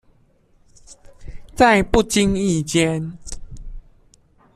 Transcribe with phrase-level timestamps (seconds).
[1.53, 3.19] 在不經意間